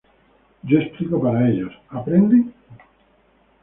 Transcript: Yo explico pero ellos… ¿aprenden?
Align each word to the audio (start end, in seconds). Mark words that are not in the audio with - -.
Yo 0.63 0.79
explico 0.79 1.21
pero 1.21 1.45
ellos… 1.45 1.71
¿aprenden? 1.89 2.51